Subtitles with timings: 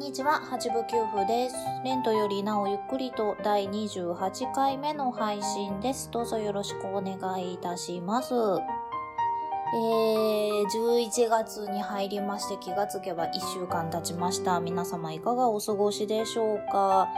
[0.00, 1.56] にちは、八部九夫です。
[1.84, 6.10] レントよりなおゆっくりと第28回目の配信です。
[6.10, 8.32] どうぞよろしくお願いいたします。
[8.32, 14.58] えー、11月に入りまして気がつけば1週間経ちました。
[14.58, 17.10] 皆様いかがお過ごしでしょうか、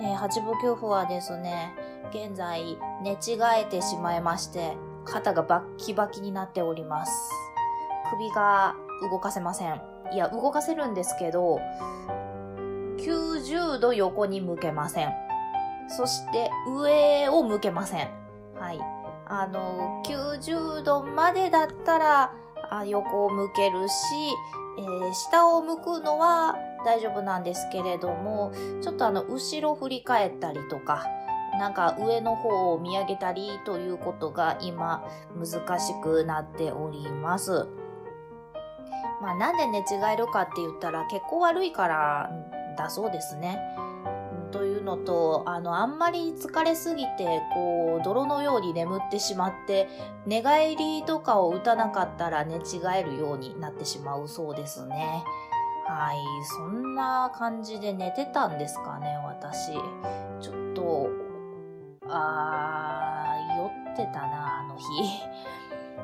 [0.00, 1.74] えー、八部九夫はですね、
[2.08, 7.12] 現在寝違えてしまいまして、肩がバッキバキになっております。
[8.10, 8.76] 首が
[9.10, 9.82] 動かせません。
[10.14, 11.60] いや、動かせるんですけど、
[13.50, 15.12] 90度横に向けません。
[15.88, 18.08] そして上を向けません。
[18.54, 18.80] はい。
[19.26, 22.32] あの、90度までだったら
[22.86, 23.94] 横を向けるし、
[24.78, 31.04] えー、下を向くのは大丈夫なんですけれども、ちょっとあの、後ろ振り返ったりとか、
[31.58, 37.66] なんか上の方を見上げたりということが今難しくなっております。
[39.20, 39.82] まあなんで寝違
[40.14, 42.30] えるかって言ったら結構悪いから
[42.80, 43.58] だそうですね。
[44.50, 49.88] というのと、あの、あんまり疲れすぎて、こう、泥のように眠ってしまって、
[50.26, 55.22] 寝返りとかを打たなかったら寝違えるようになってしまうそうですね。
[55.86, 56.16] はい。
[56.44, 59.72] そんな感じで寝てたんですかね、私。
[60.40, 61.10] ちょっと、
[62.08, 64.84] あー、酔ってたな、あの日。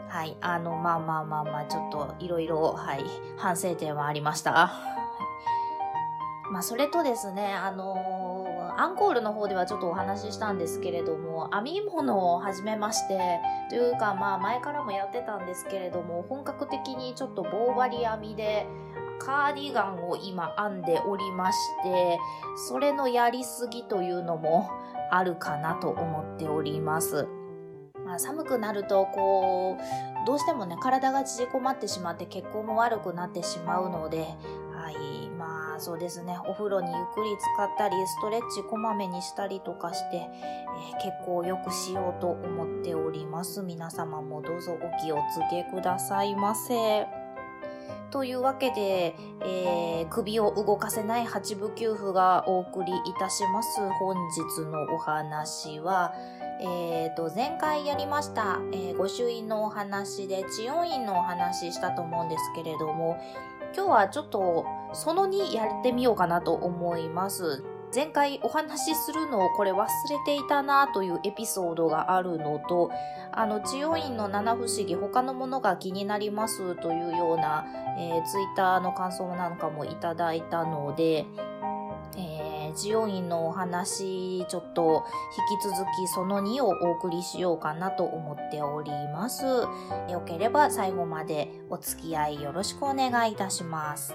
[0.08, 0.36] はい。
[0.40, 3.04] あの、まあまあまあまあ、ちょっといろいろ、はい、
[3.36, 4.95] 反省点はありました。
[6.50, 18.66] まあ、それとですね、あのー、アンコールの方ではちょっとお話ししたんですけれども、編み物を始めまして、というか、まあ、前からもやってたんですけれども、本格的にちょっと棒針編みで、
[19.18, 22.18] カーディガンを今編んでおりまして、
[22.68, 24.70] それのやりすぎというのも
[25.10, 27.26] あるかなと思っております。
[28.04, 34.26] まあ、寒くなるとこうどうしてもね体が縮こまってしまって血行も悪くなってしまうので、
[34.76, 36.38] はいまあそうですね。
[36.46, 43.62] お風呂にゆっくり使ったりストレッチこまめにしたりとかして、えー、血行を良くしようと思っております。
[43.62, 47.06] 皆様もどうぞお気をつけくださいませ。
[48.10, 53.80] というわけで、えー、首を動かせない八部九夫がお送りいたします。
[53.98, 56.14] 本日のお話は、
[56.60, 63.18] えー、と、前回やりました、えー、御朱印のお話で、治療院のお話したと思うんですけれども、
[63.74, 67.64] 今日はちょっと、その2やってみようかなと思います。
[67.94, 69.88] 前回お話しするのをこれ忘れ
[70.26, 72.90] ていたなというエピソードがあるのと、
[73.32, 77.64] あの、治療院の七不思議他のものが気になりますというような、
[77.98, 81.26] えー、ツイッターの感想なんかもいただいたので、
[82.76, 85.04] ジオインのお話、ちょっと
[85.50, 89.44] 引き続きその2をお送りしようかなと思っております。
[89.44, 94.14] よければ最後までお付き合いよろしくお願いいたします。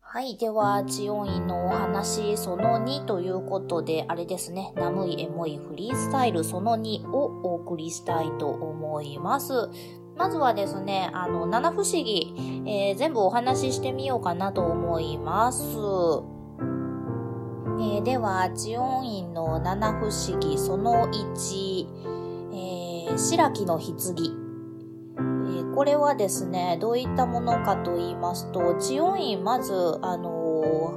[0.00, 0.36] はい。
[0.36, 9.68] では、チオインのお話、その2ということで、あれですね、ナいエモいフリースタイルその2をお送りしたいと思います。
[10.16, 12.32] まずはですね、あの、七不思議、
[12.66, 15.64] えー、全部お話ししてみようかなと思います。
[17.80, 21.86] えー、では、知音院の七不思議その1、
[22.52, 23.94] えー、白木の棺。
[25.58, 30.94] え、これはですね、どういったものかと言いますと、知音院、まず、あの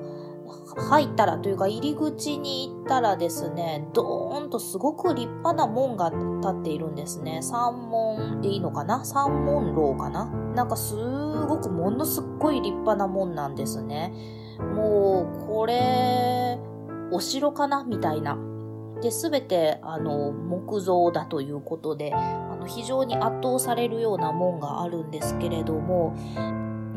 [0.78, 7.42] 入ったらというか入り口に行ったらですね、ドーンとすごく立派な門が立っているんですね。
[7.42, 9.04] 三門でいいのかな？
[9.04, 10.25] 三門楼かな？
[10.56, 14.13] なんかすごくものすっごい立派な門なんですね。
[14.60, 16.60] もう、これ、
[17.12, 17.84] お城かな？
[17.84, 18.38] みたいな。
[19.01, 26.16] で、すべて、あの、木造だということで、あの、非常に圧倒されるような門があるんですけれども、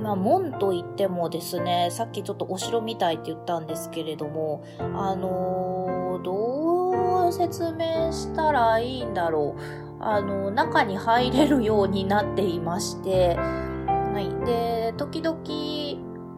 [0.01, 9.61] まあ、門といってもですね、さっきちょっとお城みたいって言ったんですけれども、あのー、どう説明したらいいんだろう。
[10.03, 14.47] あの、中に入れるようになっていまして、はい。
[14.47, 15.39] で、時々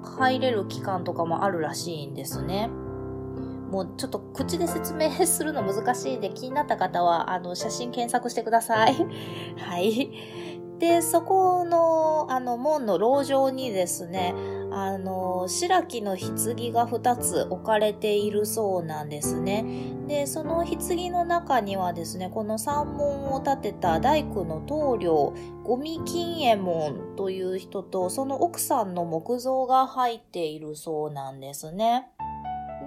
[0.02, 2.68] 入れる期間とかもあるらしいんですね。
[3.70, 8.94] もうちょっと口で説明するの難しいんで気になった方はあの写真検索してください。
[9.56, 10.12] はい。
[10.78, 14.34] で、そこの、あの、門の籠城にですね、
[14.70, 19.64] あの、白木の棺が2つ置かれているそうなんですね。
[20.08, 20.78] で、その棺
[21.12, 25.34] の中にはですね、この山門を建てた大工の棟梁、
[25.64, 32.08] 五味金右衛門という人と、その奥さんの木像が入っているそうなんですね。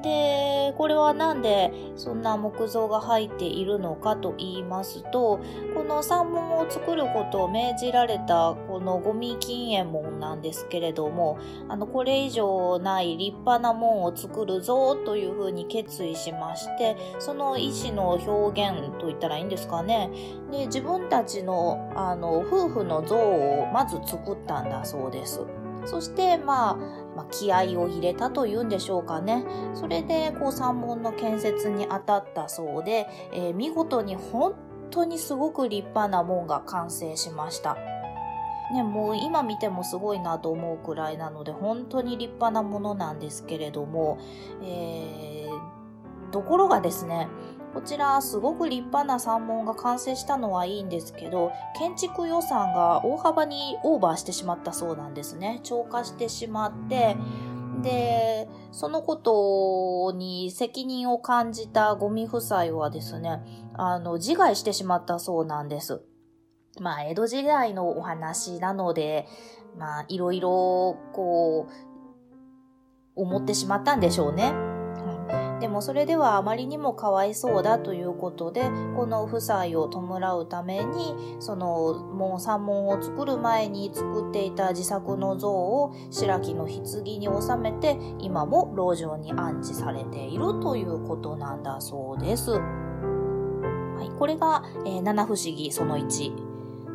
[0.05, 5.39] で、これはなんでそんな木造が入っているのかと言いますと、
[5.73, 20.11] この山門を作ることを命じられたこのゴミ禁煙門なんですけれども、あの、これ以上ない立派な門を作るぞというふうに決意しまして、その意思の表現と言ったらいいんですかね。
[20.51, 25.41] で、自分たちの、あの、夫婦の像をまず作ったんだそうです。
[25.85, 29.45] そして、まあ、まあ、気合を入れたというんでしょうかね。
[29.73, 34.53] それで、こう、山門の建設に当たったそうで、えー、見事に本
[34.91, 37.77] 当にすごく立派な門が完成しました。
[38.73, 44.17] ね、もう今見てもすごいなと思うくらいなので、本当に立派なものなんですけれども、
[44.63, 47.27] えー、ところがですね、
[47.75, 55.59] こちらすごく立派な山門が完成したのはいいんですけど、建築予算が大幅にオーバーしてしまったそうなんですね。
[55.61, 57.17] 超過してしまって、
[57.81, 63.43] で、そのことに責任を感じたゴミ夫妻はですね、
[63.73, 66.01] あの、自害してしまったそうなんです。
[66.79, 69.27] まあ、江戸時代のお話なので、
[69.77, 74.64] まあ、いろいろ、こう、思ってしまったんでしょうね。
[75.59, 78.63] でもそれではあまりにもかわいそうだということで、
[78.95, 92.51] この夫妻を弔うために、その、もう山門を作る前に作っていた自作の像を白木の棺に収めて、今も老城に安置されているということなんだそうです。
[92.51, 96.45] はい、これが、えー、七不思議その1。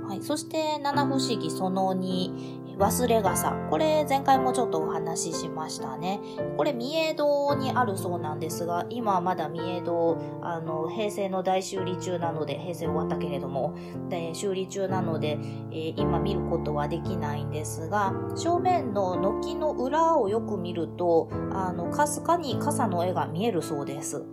[0.06, 3.52] はい、そして七不思議その2、忘れ傘。
[3.68, 6.18] これ前回もちょっとお話ししましたね。
[6.56, 13.74] これ三重堂にあるそうなんですが、今はまだ三重堂、あの、平成の大修理中なので、平成終わったけれども、
[14.08, 15.38] で修理中なので、
[15.70, 24.24] えー、今見ることはできないんですが、正面の軒の裏をよく見ると、あの、かすかに傘の絵が見えるそうです。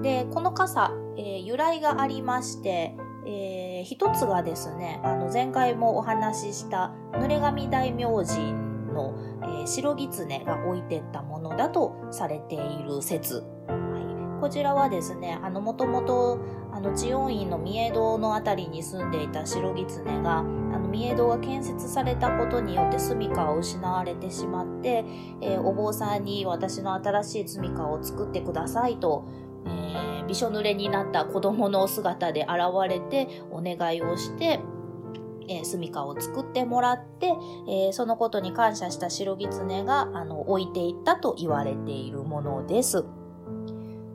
[0.00, 2.96] で、この傘、えー、由来がありまして、
[3.30, 8.52] えー、一つがですね、あの前回もお話しした濡れ髪大明神
[8.92, 13.44] の、えー、白狐が置いてったものだとされている説。
[13.68, 16.40] はい、こちらはですね、あの、もともと、
[16.72, 25.04] あの、知恩院の三重堂のあたりに住んでいた白狐が、あの、三重堂が建設されたことによって住処を失われてしまって、
[25.40, 29.24] えー、お坊さんに私の新しい住処を作ってくださいと、
[29.66, 32.50] えー、びしょ濡れになった子供の姿で現
[32.88, 34.60] れてお願いをして、
[35.48, 42.98] えー、住処を作ってもらって、えー、そのことに感謝した白狐があの置いていったと言われているものです。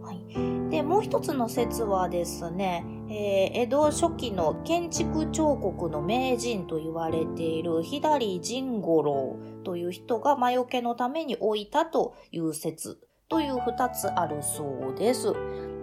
[0.03, 15.33] はい、でもう一つの説はですね、えー、江戸初期の建築彫刻の名人と言われている左仁五郎という人が魔除けのために置いたという説という二つあるそうです。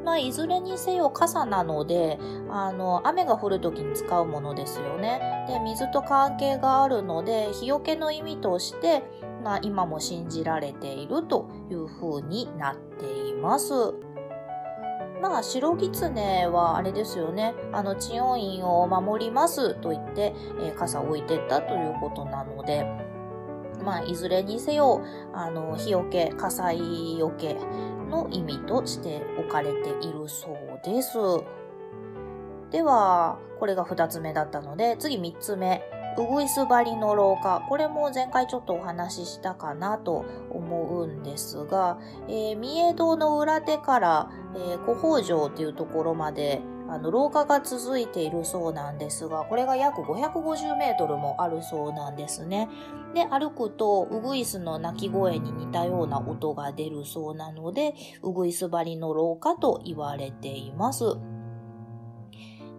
[0.04, 2.18] まあ、いずれにせよ傘なので、
[2.50, 5.46] あの、雨が降るときに使うものですよね。
[5.48, 9.02] で、水と関係があるので、日よけの意味として、
[9.44, 13.72] まあ、今も信じられているという風になっています。
[15.20, 17.54] まあ、白狐はあれですよね。
[17.72, 22.84] あの、治温院を守りますと言って、えー、傘を置いてったということなので、
[23.84, 27.56] まあ、いずれにせよ、あの、日よけ、火災よけ
[28.10, 31.16] の意味として置かれているそうです。
[32.70, 35.82] では、これが二つ目だったので、次三つ目。
[36.18, 37.64] うぐいす張りの廊下。
[37.68, 41.98] これも前回ちょっとお話ししたかなと思うんですが、
[42.28, 46.60] えー、三重堂の裏手から、えー、古北城というところまで、
[46.92, 52.68] あの、廊下が続いているそうなんですが、これが約550メートルもあるそうなんですね。
[53.14, 61.16] で、歩くと、ウグイスの鳴き声に似たような音が出るそうなので、ウグイス張りの廊下と言われています。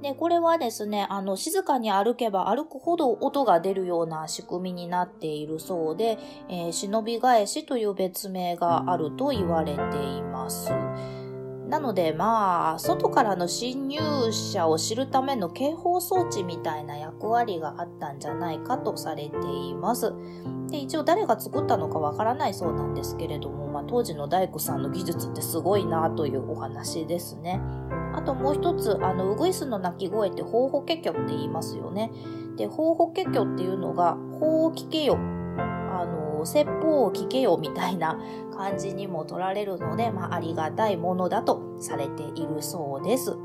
[0.03, 10.70] で、これはですね、あの、静かに歩けば歩くほど音が出るような仕組みになっているそうで、えー、忍び返しという別名があると言われています。
[11.74, 14.00] なのでまあ、外からの侵入
[14.32, 20.13] 者を知るための警報装置みたいな役割があったんじゃないかとされています。
[20.70, 27.60] で、一応誰が作ったのかわからないそうなんですけれども、まあ当時の大工さんの技術ってすごいなというお話ですね。
[28.13, 32.12] あともう一つ、あの、ウグイスの鳴き声ってホーホケキョって言いますよね。
[32.56, 35.18] で、ホーホケキョっていうのが、ホーキケヨ
[36.03, 38.19] あの、説法を聞けよみたいな
[38.55, 43.38] 感じにも取られるので、まあ、ありがたいものだとされているそうです。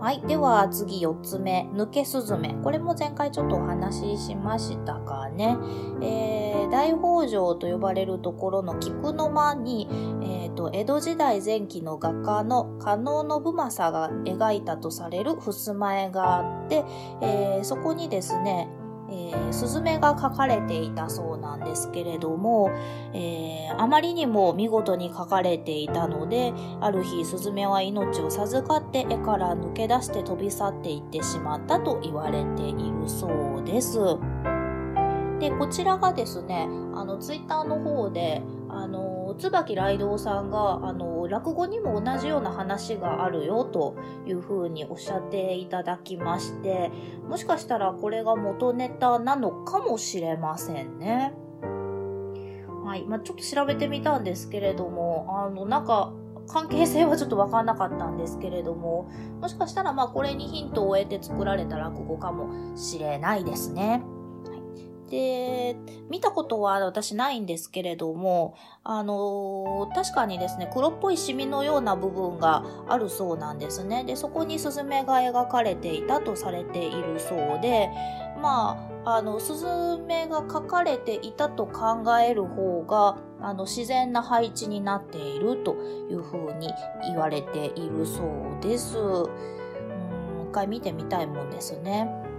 [0.00, 0.22] はい。
[0.26, 2.56] では次4つ目、抜けスズメ。
[2.64, 5.58] これも前回ちょっとお話ししましたかね。
[6.00, 9.88] えー、大北条と呼ばれるところの菊の間に、
[10.22, 16.82] えーと、江戸時代前期の画家の加納信正が描いたとされる襖絵があって、
[17.20, 18.70] えー、そこにですね、
[19.10, 22.70] えー、スズメが描かれていたそうなんですけれども、
[23.12, 33.98] えー、あまりにも見事に描かれていたので、ある日スズメは命を授かって絵から抜け出して飛び去っていってしまったと言われているそうです。
[35.40, 39.09] で、こちらがですね、あの、ツイッターの方で、あの、
[39.40, 46.90] 椿雷道さんが、あの、落語にも同じような話があるよというふうにおっしゃっていただきまして、
[47.28, 51.34] もしかしたらこれが元ネタなのかもしれませんね。
[52.84, 53.04] はい。
[53.06, 56.12] まあ、ちょっと調べてみたんですけれども、あの、なんか、
[56.48, 59.08] 関係性はちょっとわかんなかったんですけれども、
[59.40, 64.02] もしかしたらまあこれにヒントを得て作られた落語かもしれないですね。
[65.10, 65.76] で、
[66.08, 74.04] 見たことは私ないんですけれども、あのー、確かにですね、黒っぽいシミのような部分があるそうなんですね。
[74.04, 77.90] で、そこにスズメが描かれていたとされているそうで、
[78.40, 79.66] まあ、あの、スズ
[80.06, 88.96] メが描かれていたと考える方が、あの、自然な配置になっているというふうに言われているそうです。
[88.96, 89.28] う
[90.42, 92.29] ん、一回見てみたいもんですね。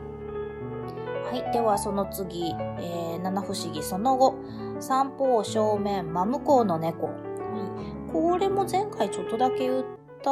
[1.32, 1.54] はい。
[1.54, 4.36] では、その次、えー、七不思議その後、
[4.82, 7.08] 三方正面真向こうの猫。
[7.08, 8.12] はい。
[8.12, 9.84] これも前回ちょっとだけ言っ
[10.22, 10.30] た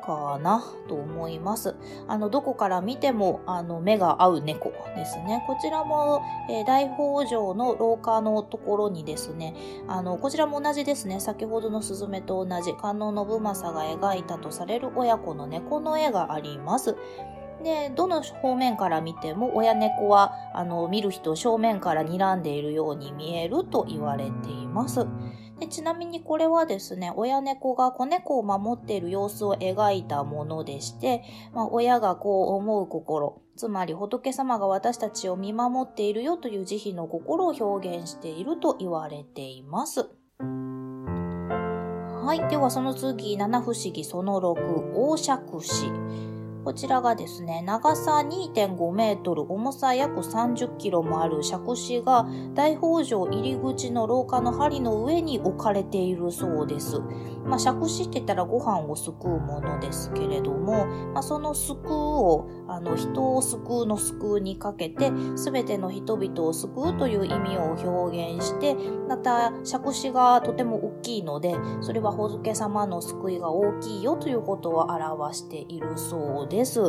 [0.00, 1.74] かなと思います。
[2.06, 5.42] あの、どこから見ても、あの、目が合う猫ですね。
[5.48, 9.52] こちらも、えー、大北条の廊下のところにですね、
[9.88, 11.18] あの、こちらも同じですね。
[11.18, 16.94] 先ほどのスズメと同じ、観音信正が描いたとされる親子の猫の絵があります。
[17.62, 25.06] で、どの方面から見ても親猫は、あの、見る人正面から睨んでいるように見えると言われています。
[25.58, 31.22] でちなみにこれはですね、親猫が子猫を守っている様子を描いたものでして、
[31.54, 40.10] まあ、親がこう思う心、つまり仏様が私たちを見守っているよという慈悲の心を表現していると言われています。
[42.26, 42.50] はい。
[42.50, 46.35] ではその次、七不思議その6、大釈子。
[46.66, 56.98] こちらがですね、長さ2.5メートル、重さ約30キロもある杓子が大北条入り口の廊下の針の上に置かれているそうです。
[57.44, 68.74] まあ、杓子って言ったらご飯をすくうものですけれども、まあ、そのすくうを、あの、人を救うの救うにかけて、すべての人々を救うという意味を表現して、
[69.08, 76.55] また、杓子がとても大きいので、それは仏様の救いが大きいよということを表しているそうです。
[76.56, 76.80] です。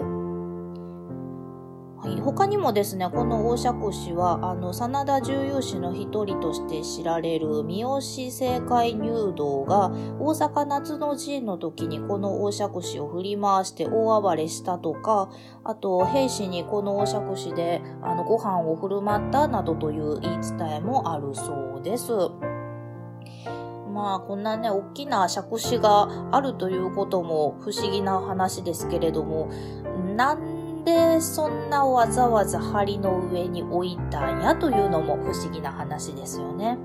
[1.99, 15.29] はい、他にもですね、この大釈子は、あの、真田重勇士の一人として知られる三好政界入道が、大阪夏の陣の時にこの大釈子を振り回して大暴れしたとか、
[15.63, 22.13] あと、兵士にこの大釈子で、あの、ご飯を振る舞ったなどという言い伝えもあるそうです。
[23.97, 29.49] まあこんなね、大きな杓子があるということも不思議な話ですけれども、
[30.15, 36.77] なんでそんなわざわざ針の上に置いたんやというのも不思議な話ですよね。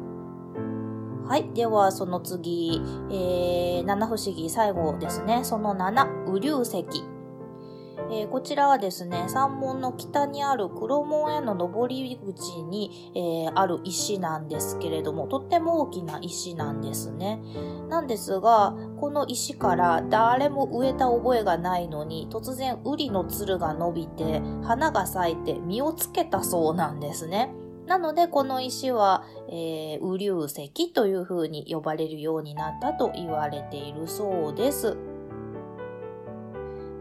[1.29, 1.51] はい。
[1.53, 5.45] では、その次、えー、七不思議最後ですね。
[5.45, 7.12] その7、雨竜石。
[8.11, 17.41] えー、こちらはですね、山門の北にある黒門への登り口に、えー、ある石なんですけれども、とっても大きな石なんですね。
[17.89, 27.53] なんですが、この石から誰も植えた覚えがないのに、突然、ウリのつるが伸びて、花が咲いて実をつけたそうなんですね。
[27.87, 34.97] なので、この石は、えー、雨竜石という風に呼ばれるようになったと言われているそうです。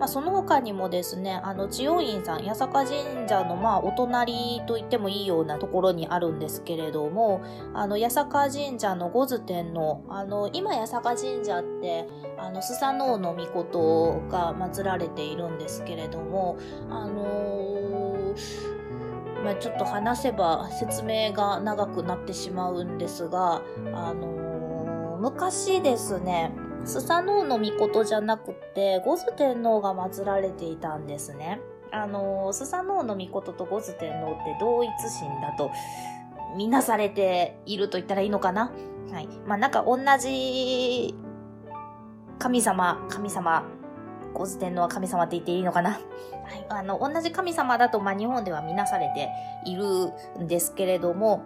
[0.01, 7.43] まあ、その他にもですね、あの、千代院さん、八坂神社のまあ、お隣と言ってもいいようなところにあるんですけれども、
[7.75, 12.07] あの、八坂神社の五頭天皇、あの、今八坂神社って、
[12.39, 16.57] あの、スサノオノミコトが祀られているんですけれども、
[16.89, 23.61] あのー、まあ、ちょっと話せば説明が長くなってしまうんですが、
[23.93, 26.51] あのー、昔ですね、
[26.83, 31.61] スサノオノミコトじゃなくて、ゴズ天皇が祀られていたんですね。
[31.91, 35.71] あの、スサノオノミコトとゴズ天皇って同一神だと、
[36.57, 38.71] みなされていると言ったらいいのかな？
[39.11, 39.27] はい。
[39.45, 41.15] まあ、なんか同じ
[42.39, 43.63] 神様、神様、
[44.33, 45.91] ゴズ天皇は神様って言っていいのかな？
[45.91, 46.01] はい。
[46.69, 49.29] あの、同じ神様だと、まあ、日本では見なされて
[49.65, 50.11] いる
[50.43, 51.43] んですけれども、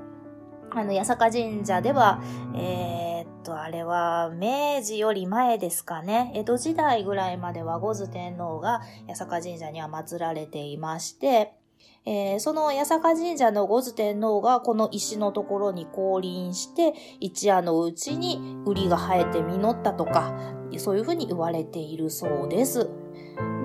[0.71, 2.19] あの、八坂神社では、
[2.55, 3.04] えー、
[3.45, 6.31] と、あれは、明治より前ですかね。
[6.33, 11.53] 江戸時代ぐらいまでは、五頭天皇が八坂神社には祀られていまして、
[12.07, 20.33] えー、その八坂神社の五頭天皇がこの石のところに降臨して、一夜のうちに瓜が生えて実ったとか、
[20.77, 22.89] そういうふうに言われているそうです。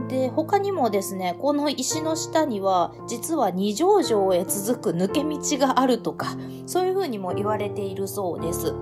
[0.09, 8.75] で、他にもですね、この石の下には、実は二条城へ続く抜け道があるとか、そういうふうにも言われているそうです。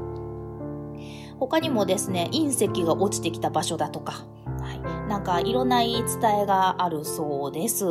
[1.38, 4.26] 他にもですね、隕石が落ちてきた場所だとか、
[4.60, 7.84] はい、なんかいろんな言い伝えがあるそうです。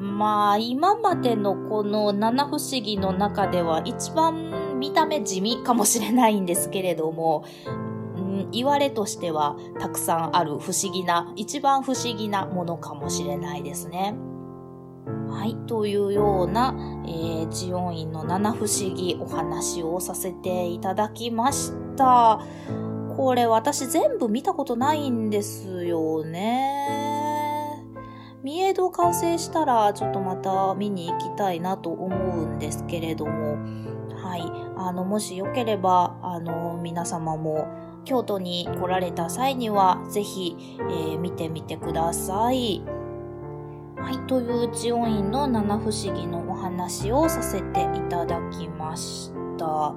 [0.00, 7.44] まあ、今までのこの七不思議の中では一番見た目地味かもしれないんですけれども、
[8.52, 14.14] 言われとしてはたくさんある不思議な、一番不思議なものかもしれないですね。
[15.28, 16.74] はい、というような、
[17.06, 21.89] えー、ジオン院の七不思議お話をさせていただきました。
[23.16, 26.90] これ私全部見たことないんですよね。
[28.42, 33.58] 三重堂完成したらちょっとまた見に行きたいなと思うんですけれども、
[34.16, 34.42] はい、
[34.76, 37.68] あの、もしよければ、あの、皆様も
[38.04, 42.82] 京都に来られた際には、ぜひ、えー、見てみてください。
[43.96, 49.39] はい、という知音院の七不思議のお話をさせていただきました。
[49.60, 49.94] た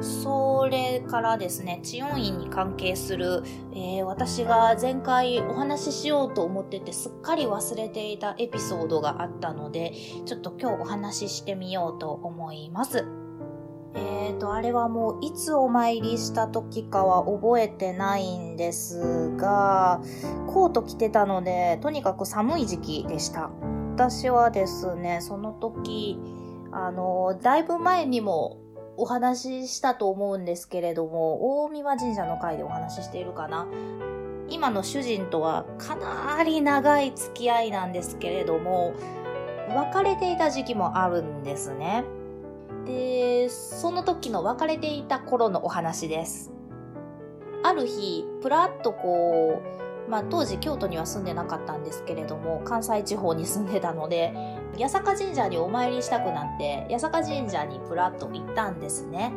[0.00, 9.92] それからですね、知音院に関係する、えー、私が前回お話ししようと思っててすっかり忘れていたエピソードがあったので、
[10.26, 13.06] ちょっと今日お話ししてみようと思います。
[13.96, 20.02] え、ー、と、あれはもういつお参りした時かは覚えてないんですが、
[20.48, 23.50] コート着てたので、とにかく寒い時期でした。
[23.94, 26.18] 私はですね、その時、
[26.72, 28.63] あの、だいぶ前にも
[28.96, 33.66] お話ししたと思うんですけれども、大神神社の会でお話ししているかな。
[34.48, 38.94] 今の主人とはかなり長い付き合いなんですけれども、
[39.68, 42.04] 別れていた時期もあるんですね。
[42.84, 46.52] で、その時の別れていた頃のお話です。
[47.62, 54.32] ある日、ぷらっとこう、まあ当時京都には住んでなかったんですけれども、関西地方に住んでたので、
[54.78, 59.32] 八坂神社にお参りしたくなって、八坂神社にぷらっと行ったんですね。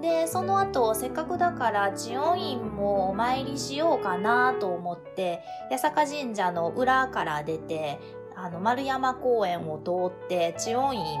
[0.00, 7.98] で、その後、せっかくだから千代院もお参りしようかなと思って、八坂神社の裏から出て、
[8.36, 11.18] あの、丸山公園を通って千代院に行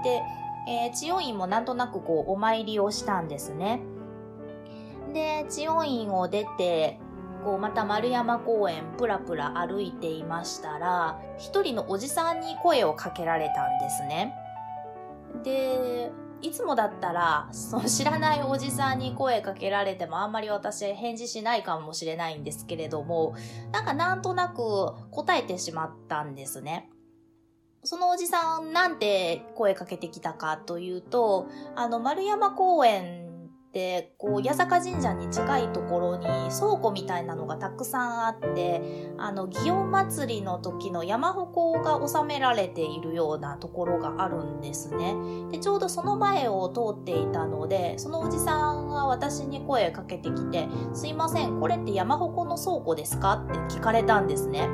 [0.00, 0.22] って、
[0.66, 3.80] えー、千代院もなんとなくこうお参りをしたんですね。
[5.12, 7.00] で、千代院を出て、
[7.44, 14.34] こうまた丸山公園プラプラ歩いていましたら、一人のおじさんに声をかけられたんですね。
[15.42, 23.34] で、いつもだったら、その知らないおじさんに声かけられてもあんまり私返事しないかもしれないんですけれども、
[23.72, 26.90] なんかなんとなく答えてしまったんですね。
[27.82, 33.23] そのおじさんなんて声かけてきたかというと、あの、丸山公園
[33.74, 45.16] で、こう、八坂神社に近いところに倉庫みたいなのがたくさんあって、あの、祇園祭りの時の山鉾が収められているようなところがあるんですね。
[45.50, 54.68] で、ちょうどその前を通っていたので、そのおじさんが私に声かけてきて、すいません、これって山鉾の倉庫ですかって聞かれたんですね。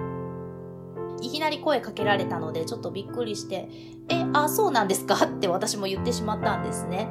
[1.23, 3.71] いきなり声かけられたので、ちょっとびっくりして、
[4.11, 5.25] え、あ、そうなんですか？
[5.25, 7.09] って私も言ってしまったんですね。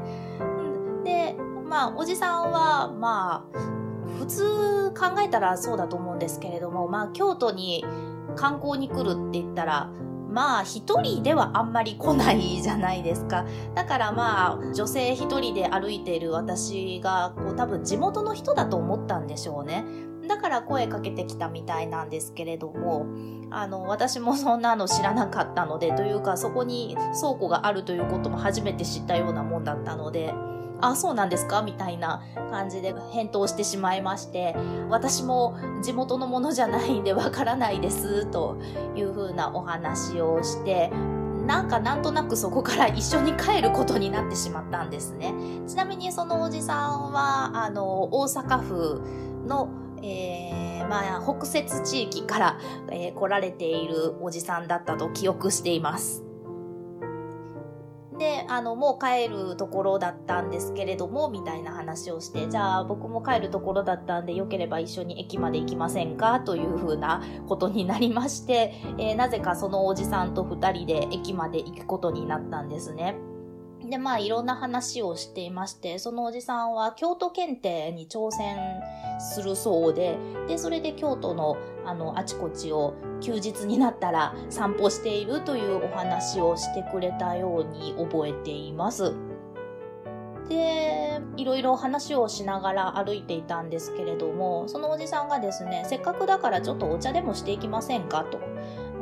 [1.03, 1.35] で、
[1.69, 3.59] まあ、おじさんは、まあ、
[4.19, 7.85] 普通考えたらそうだと思うんですけれども、まあ、京都に
[8.35, 9.91] 観光に来るって言ったら、
[10.31, 13.45] まあ一人ではあんまり来ないじゃないですか。
[13.73, 19.85] だからまあ女性一人で歩いている私がこう多分地元の人だと思ったんでしょうね。
[20.27, 23.07] だから声かけてきたみたいなんですけれども、
[23.49, 30.31] あの、私もそんなの知らなかったので、というかそこに倉庫があるということも初めて知ったようなもんだったので、
[30.81, 31.61] あ、そうなんですか？
[31.61, 34.55] みたいな感じで返答してしまいまして、
[34.89, 38.57] 私も地元のものじゃないんでわからないです、と
[38.95, 40.91] いうふうなお話をして、
[41.45, 45.33] なんかなんとなくそこから一緒に帰ることになってしまったんですね。
[45.67, 49.01] ちなみにそのおじさんは、あの、大阪府
[49.47, 49.69] の
[50.01, 56.23] えー、まあ、北摂地域から、えー、来られているおじさんだったと記憶しています。
[58.19, 66.41] で、あの、もう帰るところだったんですけれども、みたいな話をして、じゃあ僕も帰るところだったんで、よければ一緒に駅まで行きませんか？
[66.41, 73.15] というふうなことになりまして、えー、なぜかそのおじさんと二人で駅まで行くことになったんですね。
[73.89, 78.57] で、まあいろんな話をしていまして、そのおじさんは京都検定に挑戦
[79.19, 89.13] するそうで、で、それで京都のあの、あちこちを休日になったら散歩しているというお話をしてくれたように覚えています。
[90.47, 98.39] で、いろいろ話をしながら歩いていたんですけれども、そのおじさんがですね、せっかくだからちょっとお茶でもしていきませんかと。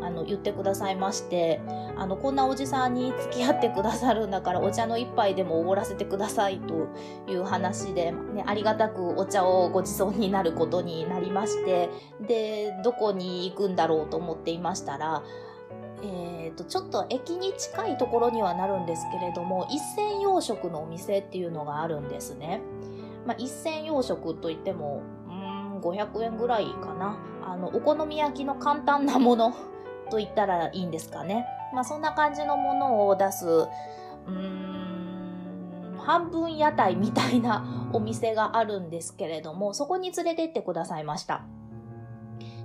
[0.01, 1.59] あの言ってくださいまして
[1.95, 6.87] あのこんなおじさんに付き合ってくださるんだからお茶の一杯でもおごらせてくださいと
[7.31, 11.89] いう話で、ね、ありがたくお茶をご馳走になることになりまして
[12.27, 15.23] でどこに行くんだろうと思っていましたら
[16.03, 22.61] えーと、ちょっと駅に近いところにはなるんですけれども一銭洋食のお店っていうのがあるんですね。
[23.25, 29.53] まあ、一銭洋食といってもうん500円ぐらいかなあのお好み焼きの簡単なもの
[30.09, 31.45] と言ったらいいんですかね。
[31.73, 41.41] まあそんな感じのものを出す、うーん、半分屋台みたいなお店があるんですけれども、そこに連れてってくださいました。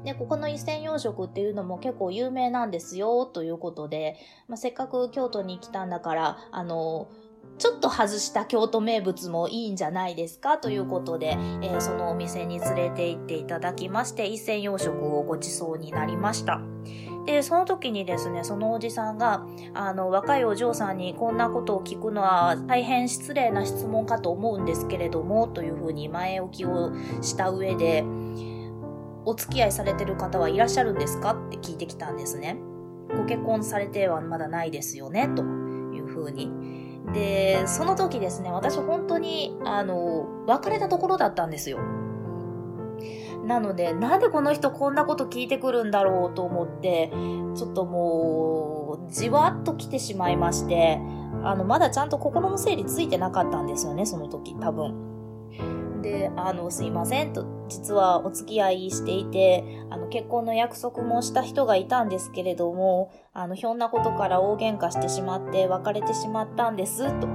[0.04, 4.16] で、ここの一銭洋食っていうのも結構有名なんですよ、ということで、
[4.48, 7.08] まあ、せっかく京都に来たんだから、あの、
[7.58, 16.60] ちょっと外した京都名物もいいんじゃないですかということで、えー、そのお店に連れて行っていただきまして、一銭洋食をご馳走になりました。
[17.24, 28.04] で、その時にですね、そのおじさんが、あの、若いお嬢さんにこんなことを聞くのは大変失礼な質問かと思うんですけれども、というふうに前置きをした上で、
[29.24, 31.34] お付き合いされてる方はいらっしゃるんですか？
[31.34, 32.58] って聞いてきたんですね。
[33.16, 36.50] ご結婚されてはまだないですよね、というふうに。
[37.12, 41.78] で、その時ですね、私本当に、あの、別れたところだったんですよ。
[43.44, 47.10] なので、なんでこの人こんなこと聞いてくるんだろうと思って、
[47.54, 51.00] ちょっともう、じわっと来てしまいまして、
[51.42, 55.12] あの、まだちゃんと心の整理ついてなかったんですよね、その時、多分。
[56.02, 67.28] で、あの、すいませんと、実はお付き合いしていて、あの、結婚の約束もした人がいたんですけれども、あの、ひょんなことから大喧嘩してしまって別れてしまったんです、と、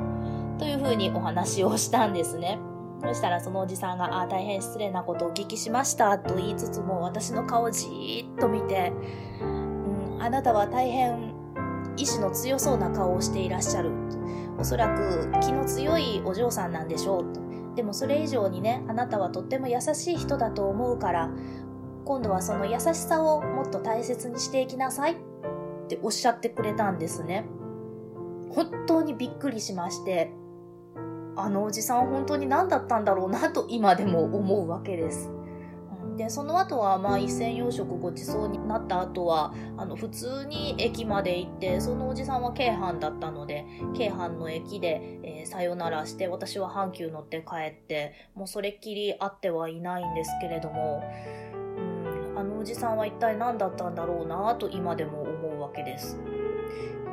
[0.60, 2.60] というふうにお話をしたんですね。
[3.02, 8.92] そしたらそのおじさんが、あ大変失礼なことをお聞きしましたと言いつつも私の顔をじーっと見て、
[9.42, 11.34] うん、あなたは大変
[11.96, 13.92] 意志の強そうな顔をしていらっしゃる。
[14.60, 17.40] おそらく気の強いお嬢さんなんでしょうと。
[17.76, 21.30] でもそれ以上にね、あなたはとっても優しい人だと思うから、
[22.06, 25.16] 今度はその優しさをもっと大切にしていきなさいっ
[25.88, 27.46] ておっしゃってくれたんですね。
[28.50, 30.32] 本当にびっくりしまして、
[31.38, 35.32] あのおじさん本当に何だったんだろうなと今でも思うわけです。
[36.18, 51.04] でその後はまあ一銭洋食ごちそうになった後はあの普通に駅まで行ってそのおじさんは京阪だったので京阪の駅で、えー、さよならして私は阪急乗って帰ってもうそれっきり会ってはいないんですけれども
[51.78, 52.40] うん。
[52.40, 56.20] あのおじさんは一体何だったんだろうなと今でも思うわけです。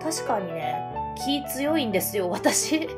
[0.02, 2.88] 確かにね気強いんですよ私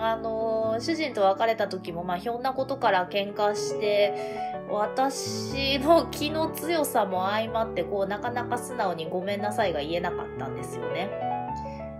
[0.00, 11.10] あの、主人と別れた時も、まあ、ひょんなことから喧嘩して、私の気の強さも相まって、こう、なかなか素直にごめんなさいが言えなかったんですよね。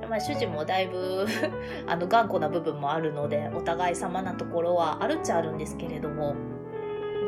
[0.08, 1.26] まあ、主人もだいぶ
[1.86, 6.34] あの、頑固な部分もあるので、お互い様なところはあるっちゃあるんですけれども、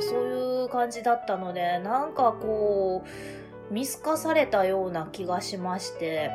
[0.00, 6.30] そういう感じだったので、なんかこう、見透かされたような気がしまして、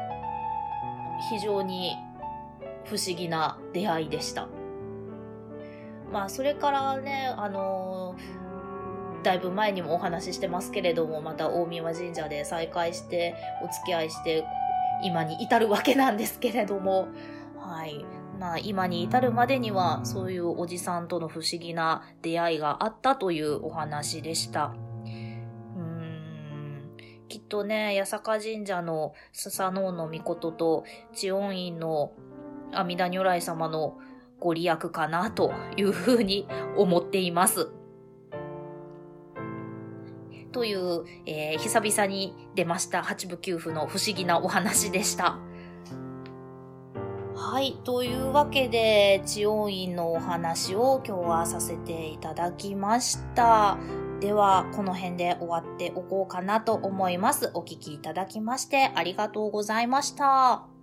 [1.30, 1.98] 非常に
[2.90, 4.48] 不思議な出会いでした。
[6.12, 14.46] まあ、それからね、あのー、だいぶ前にもお話ししてますけれども、また大宮神社で再会して、お付き合いして、
[15.04, 17.10] 今に至るわけなんですけれども、
[17.58, 18.06] はい。
[18.40, 24.74] まあ、今に至るまでには、そういうおじさんとの不思議な出会いがあったというお話でした。
[27.28, 32.14] きっとね、八坂神社のスサノオノミコトと、知恩院の
[32.74, 33.98] 阿弥陀如来様の
[34.40, 37.70] ご利益かなというふうに思っています。
[40.52, 45.40] という、えー、久々に出ました八部九符の不思議なお話でした。
[47.36, 47.78] はい。
[47.84, 53.78] というわけで、知恩院のお話を今日はさせていただきました。
[54.20, 57.52] では、この辺で終わっておこうかなと思います。
[57.54, 60.77] お聞きいただきましてありがとうございました。